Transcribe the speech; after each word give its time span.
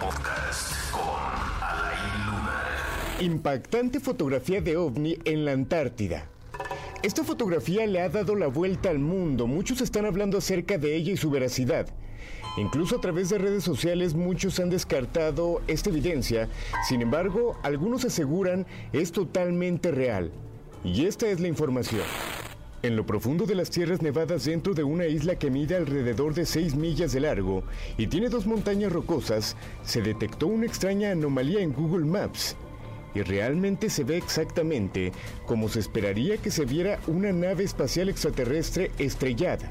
Podcast 0.00 0.90
con 0.92 1.02
Alain 1.60 2.26
Luna. 2.26 2.62
Impactante 3.20 4.00
fotografía 4.00 4.62
de 4.62 4.78
ovni 4.78 5.18
en 5.26 5.44
la 5.44 5.52
Antártida. 5.52 6.26
Esta 7.02 7.22
fotografía 7.22 7.86
le 7.86 8.00
ha 8.00 8.08
dado 8.08 8.34
la 8.34 8.46
vuelta 8.46 8.88
al 8.88 8.98
mundo. 8.98 9.46
Muchos 9.46 9.82
están 9.82 10.06
hablando 10.06 10.38
acerca 10.38 10.78
de 10.78 10.96
ella 10.96 11.12
y 11.12 11.16
su 11.18 11.30
veracidad. 11.30 11.86
Incluso 12.56 12.96
a 12.96 13.00
través 13.02 13.28
de 13.28 13.36
redes 13.36 13.62
sociales 13.62 14.14
muchos 14.14 14.58
han 14.58 14.70
descartado 14.70 15.60
esta 15.66 15.90
evidencia. 15.90 16.48
Sin 16.88 17.02
embargo, 17.02 17.58
algunos 17.62 18.06
aseguran 18.06 18.66
es 18.94 19.12
totalmente 19.12 19.90
real. 19.90 20.32
Y 20.82 21.04
esta 21.04 21.28
es 21.28 21.40
la 21.40 21.48
información. 21.48 22.04
En 22.82 22.96
lo 22.96 23.04
profundo 23.04 23.44
de 23.44 23.54
las 23.54 23.68
tierras 23.68 24.00
nevadas 24.00 24.46
dentro 24.46 24.72
de 24.72 24.82
una 24.82 25.04
isla 25.04 25.34
que 25.34 25.50
mide 25.50 25.76
alrededor 25.76 26.32
de 26.32 26.46
6 26.46 26.76
millas 26.76 27.12
de 27.12 27.20
largo 27.20 27.62
y 27.98 28.06
tiene 28.06 28.30
dos 28.30 28.46
montañas 28.46 28.90
rocosas, 28.90 29.54
se 29.82 30.00
detectó 30.00 30.46
una 30.46 30.64
extraña 30.64 31.10
anomalía 31.10 31.60
en 31.60 31.74
Google 31.74 32.06
Maps. 32.06 32.56
Y 33.14 33.20
realmente 33.20 33.90
se 33.90 34.04
ve 34.04 34.16
exactamente 34.16 35.12
como 35.44 35.68
se 35.68 35.80
esperaría 35.80 36.38
que 36.38 36.50
se 36.50 36.64
viera 36.64 36.98
una 37.06 37.32
nave 37.32 37.64
espacial 37.64 38.08
extraterrestre 38.08 38.92
estrellada. 38.98 39.70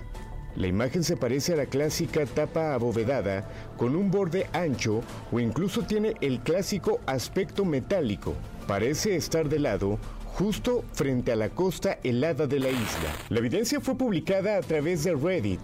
La 0.55 0.67
imagen 0.67 1.03
se 1.03 1.17
parece 1.17 1.53
a 1.53 1.55
la 1.55 1.65
clásica 1.65 2.27
tapa 2.27 2.75
abovedada, 2.75 3.49
con 3.75 3.95
un 3.95 4.11
borde 4.11 4.45
ancho 4.53 5.01
o 5.31 5.39
incluso 5.39 5.81
tiene 5.81 6.13
el 6.21 6.41
clásico 6.41 6.99
aspecto 7.07 7.65
metálico. 7.65 8.35
Parece 8.69 9.15
estar 9.15 9.49
de 9.49 9.57
lado 9.57 9.97
justo 10.25 10.83
frente 10.93 11.31
a 11.31 11.35
la 11.35 11.49
costa 11.49 11.97
helada 12.03 12.45
de 12.45 12.59
la 12.59 12.69
isla. 12.69 13.15
La 13.29 13.39
evidencia 13.39 13.81
fue 13.81 13.95
publicada 13.95 14.57
a 14.57 14.61
través 14.61 15.03
de 15.03 15.15
Reddit. 15.15 15.59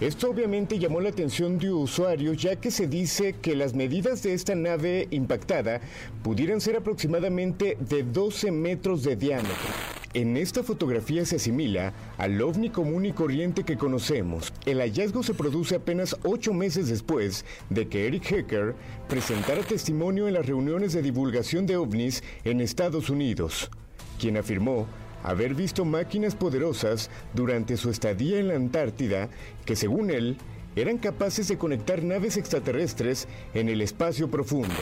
Esto 0.00 0.30
obviamente 0.30 0.78
llamó 0.78 1.00
la 1.00 1.08
atención 1.08 1.58
de 1.58 1.72
usuarios 1.72 2.36
ya 2.36 2.54
que 2.54 2.70
se 2.70 2.86
dice 2.86 3.32
que 3.32 3.56
las 3.56 3.74
medidas 3.74 4.22
de 4.22 4.32
esta 4.32 4.54
nave 4.54 5.08
impactada 5.10 5.80
pudieran 6.22 6.60
ser 6.60 6.76
aproximadamente 6.76 7.78
de 7.80 8.04
12 8.04 8.52
metros 8.52 9.02
de 9.02 9.16
diámetro. 9.16 9.85
En 10.16 10.38
esta 10.38 10.62
fotografía 10.62 11.26
se 11.26 11.36
asimila 11.36 11.92
al 12.16 12.40
ovni 12.40 12.70
común 12.70 13.04
y 13.04 13.12
corriente 13.12 13.64
que 13.64 13.76
conocemos. 13.76 14.50
El 14.64 14.78
hallazgo 14.80 15.22
se 15.22 15.34
produce 15.34 15.74
apenas 15.74 16.16
ocho 16.22 16.54
meses 16.54 16.88
después 16.88 17.44
de 17.68 17.86
que 17.88 18.06
Eric 18.06 18.32
Hecker 18.32 18.74
presentara 19.10 19.60
testimonio 19.60 20.26
en 20.26 20.32
las 20.32 20.46
reuniones 20.46 20.94
de 20.94 21.02
divulgación 21.02 21.66
de 21.66 21.76
ovnis 21.76 22.24
en 22.44 22.62
Estados 22.62 23.10
Unidos, 23.10 23.70
quien 24.18 24.38
afirmó 24.38 24.86
haber 25.22 25.54
visto 25.54 25.84
máquinas 25.84 26.34
poderosas 26.34 27.10
durante 27.34 27.76
su 27.76 27.90
estadía 27.90 28.38
en 28.38 28.48
la 28.48 28.54
Antártida 28.54 29.28
que 29.66 29.76
según 29.76 30.10
él 30.10 30.38
eran 30.76 30.96
capaces 30.96 31.46
de 31.48 31.58
conectar 31.58 32.02
naves 32.02 32.38
extraterrestres 32.38 33.28
en 33.52 33.68
el 33.68 33.82
espacio 33.82 34.30
profundo. 34.30 34.72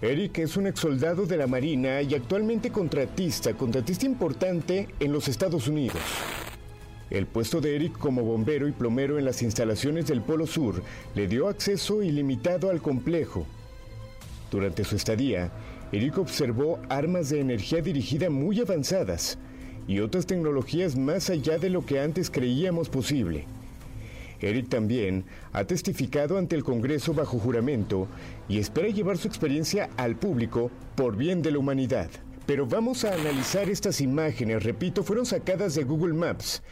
Eric 0.00 0.38
es 0.38 0.56
un 0.56 0.68
ex 0.68 0.78
soldado 0.78 1.26
de 1.26 1.36
la 1.36 1.48
Marina 1.48 2.00
y 2.02 2.14
actualmente 2.14 2.70
contratista, 2.70 3.54
contratista 3.54 4.06
importante 4.06 4.86
en 5.00 5.12
los 5.12 5.26
Estados 5.26 5.66
Unidos. 5.66 5.98
El 7.10 7.26
puesto 7.26 7.60
de 7.60 7.74
Eric 7.74 7.98
como 7.98 8.22
bombero 8.22 8.68
y 8.68 8.72
plomero 8.72 9.18
en 9.18 9.24
las 9.24 9.42
instalaciones 9.42 10.06
del 10.06 10.22
Polo 10.22 10.46
Sur 10.46 10.84
le 11.16 11.26
dio 11.26 11.48
acceso 11.48 12.00
ilimitado 12.00 12.70
al 12.70 12.80
complejo. 12.80 13.44
Durante 14.52 14.84
su 14.84 14.94
estadía, 14.94 15.50
Eric 15.90 16.18
observó 16.18 16.78
armas 16.88 17.30
de 17.30 17.40
energía 17.40 17.82
dirigida 17.82 18.30
muy 18.30 18.60
avanzadas 18.60 19.36
y 19.88 19.98
otras 19.98 20.26
tecnologías 20.26 20.94
más 20.94 21.28
allá 21.28 21.58
de 21.58 21.70
lo 21.70 21.84
que 21.84 21.98
antes 21.98 22.30
creíamos 22.30 22.88
posible. 22.88 23.46
Eric 24.40 24.68
también 24.68 25.24
ha 25.52 25.64
testificado 25.64 26.38
ante 26.38 26.56
el 26.56 26.64
Congreso 26.64 27.14
bajo 27.14 27.38
juramento 27.38 28.08
y 28.48 28.58
espera 28.58 28.88
llevar 28.88 29.18
su 29.18 29.28
experiencia 29.28 29.90
al 29.96 30.16
público 30.16 30.70
por 30.94 31.16
bien 31.16 31.42
de 31.42 31.50
la 31.50 31.58
humanidad. 31.58 32.10
Pero 32.48 32.64
vamos 32.64 33.04
a 33.04 33.12
analizar 33.12 33.68
estas 33.68 34.00
imágenes, 34.00 34.62
repito, 34.62 35.02
fueron 35.02 35.26
sacadas 35.26 35.74
de 35.74 35.84
Google 35.84 36.14
Maps. 36.14 36.62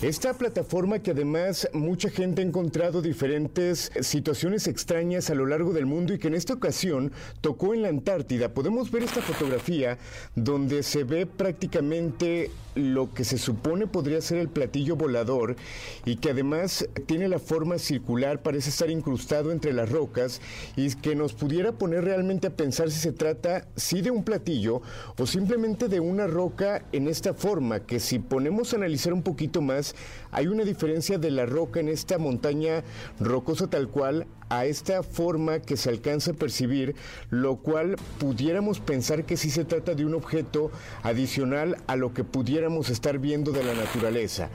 Esta 0.00 0.32
plataforma 0.34 1.00
que 1.00 1.10
además 1.10 1.68
mucha 1.72 2.08
gente 2.08 2.40
ha 2.40 2.44
encontrado 2.44 3.02
diferentes 3.02 3.90
situaciones 4.00 4.68
extrañas 4.68 5.30
a 5.30 5.34
lo 5.34 5.46
largo 5.46 5.72
del 5.72 5.86
mundo 5.86 6.14
y 6.14 6.20
que 6.20 6.28
en 6.28 6.34
esta 6.34 6.54
ocasión 6.54 7.10
tocó 7.40 7.74
en 7.74 7.82
la 7.82 7.88
Antártida. 7.88 8.54
Podemos 8.54 8.92
ver 8.92 9.02
esta 9.02 9.22
fotografía 9.22 9.98
donde 10.36 10.84
se 10.84 11.02
ve 11.02 11.26
prácticamente 11.26 12.52
lo 12.74 13.14
que 13.14 13.24
se 13.24 13.38
supone 13.38 13.86
podría 13.86 14.20
ser 14.20 14.38
el 14.38 14.48
platillo 14.48 14.96
volador 14.96 15.56
y 16.04 16.16
que 16.16 16.30
además 16.30 16.88
tiene 17.06 17.28
la 17.28 17.38
forma 17.38 17.78
circular, 17.78 18.42
parece 18.42 18.70
estar 18.70 18.90
incrustado 18.90 19.52
entre 19.52 19.72
las 19.72 19.90
rocas 19.90 20.40
y 20.76 20.92
que 20.96 21.14
nos 21.14 21.34
pudiera 21.34 21.72
poner 21.72 22.04
realmente 22.04 22.48
a 22.48 22.56
pensar 22.56 22.90
si 22.90 22.98
se 22.98 23.12
trata 23.12 23.68
sí 23.76 24.00
de 24.00 24.10
un 24.10 24.24
platillo 24.24 24.82
o 25.24 25.26
simplemente 25.26 25.88
de 25.88 26.00
una 26.00 26.26
roca 26.26 26.84
en 26.92 27.08
esta 27.08 27.32
forma, 27.32 27.80
que 27.80 27.98
si 27.98 28.18
ponemos 28.18 28.74
a 28.74 28.76
analizar 28.76 29.14
un 29.14 29.22
poquito 29.22 29.62
más, 29.62 29.94
hay 30.30 30.48
una 30.48 30.64
diferencia 30.64 31.16
de 31.16 31.30
la 31.30 31.46
roca 31.46 31.80
en 31.80 31.88
esta 31.88 32.18
montaña 32.18 32.84
rocosa 33.18 33.70
tal 33.70 33.88
cual 33.88 34.26
a 34.50 34.66
esta 34.66 35.02
forma 35.02 35.60
que 35.60 35.78
se 35.78 35.88
alcanza 35.88 36.32
a 36.32 36.34
percibir, 36.34 36.94
lo 37.30 37.56
cual 37.56 37.96
pudiéramos 38.18 38.80
pensar 38.80 39.24
que 39.24 39.38
sí 39.38 39.48
se 39.48 39.64
trata 39.64 39.94
de 39.94 40.04
un 40.04 40.12
objeto 40.12 40.70
adicional 41.02 41.78
a 41.86 41.96
lo 41.96 42.12
que 42.12 42.22
pudiéramos 42.22 42.90
estar 42.90 43.18
viendo 43.18 43.50
de 43.50 43.64
la 43.64 43.72
naturaleza. 43.72 44.50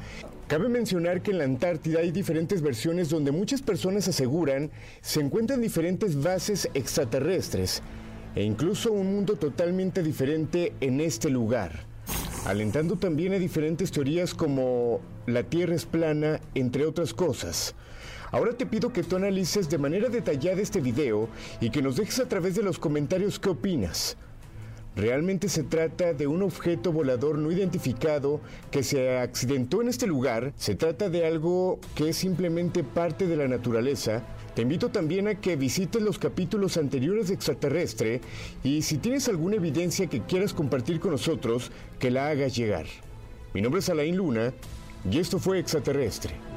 Cabe 0.48 0.70
mencionar 0.70 1.24
que 1.24 1.32
en 1.32 1.40
la 1.40 1.46
Antártida 1.46 2.02
hay 2.02 2.12
diferentes 2.12 2.62
versiones 2.62 3.10
donde 3.10 3.32
muchas 3.32 3.64
personas 3.64 4.08
aseguran 4.08 4.70
se 5.02 5.20
encuentran 5.20 5.62
diferentes 5.62 6.22
bases 6.22 6.70
extraterrestres 6.76 7.82
e 8.36 8.44
incluso 8.44 8.92
un 8.92 9.14
mundo 9.14 9.36
totalmente 9.36 10.04
diferente 10.04 10.74
en 10.82 11.02
este 11.02 11.30
lugar, 11.30 11.86
alentando 12.46 12.96
también 12.96 13.34
a 13.34 13.40
diferentes 13.40 13.92
teorías 13.92 14.34
como 14.34 15.02
la 15.26 15.44
Tierra 15.44 15.76
es 15.76 15.86
plana, 15.86 16.40
entre 16.56 16.86
otras 16.86 17.14
cosas. 17.14 17.76
Ahora 18.32 18.54
te 18.54 18.66
pido 18.66 18.94
que 18.94 19.04
tú 19.04 19.16
analices 19.16 19.70
de 19.70 19.78
manera 19.80 20.10
detallada 20.10 20.62
este 20.62 20.82
video 20.82 21.30
y 21.60 21.72
que 21.72 21.82
nos 21.82 21.96
dejes 21.96 22.20
a 22.20 22.30
través 22.30 22.56
de 22.56 22.64
los 22.64 22.78
comentarios 22.78 23.40
qué 23.40 23.50
opinas. 23.50 24.18
Realmente 24.96 25.48
se 25.50 25.64
trata 25.64 26.14
de 26.14 26.28
un 26.28 26.42
objeto 26.42 26.92
volador 26.92 27.38
no 27.38 27.52
identificado 27.52 28.42
que 28.72 28.84
se 28.84 29.18
accidentó 29.18 29.82
en 29.82 29.88
este 29.88 30.08
lugar. 30.08 30.52
Se 30.58 30.76
trata 30.76 31.10
de 31.10 31.26
algo 31.26 31.80
que 31.96 32.10
es 32.10 32.18
simplemente 32.18 32.84
parte 32.84 33.28
de 33.28 33.38
la 33.38 33.48
naturaleza. 33.48 34.24
Te 34.56 34.64
invito 34.64 34.90
también 34.90 35.28
a 35.28 35.36
que 35.36 35.56
visites 35.56 36.02
los 36.02 36.20
capítulos 36.20 36.76
anteriores 36.76 37.28
de 37.28 37.36
Extraterrestre 37.36 38.22
y 38.64 38.82
si 38.82 38.98
tienes 38.98 39.30
alguna 39.30 39.56
evidencia 39.56 40.08
que 40.08 40.22
quieras 40.22 40.54
compartir 40.54 41.00
con 41.00 41.12
nosotros, 41.12 41.72
que 42.00 42.12
la 42.12 42.28
hagas 42.28 42.56
llegar. 42.56 42.86
Mi 43.54 43.62
nombre 43.62 43.80
es 43.80 43.90
Alain 43.90 44.18
Luna 44.18 44.54
y 45.10 45.20
esto 45.20 45.40
fue 45.40 45.60
Extraterrestre. 45.60 46.49